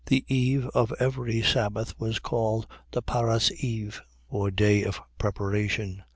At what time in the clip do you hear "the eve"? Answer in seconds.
0.07-0.65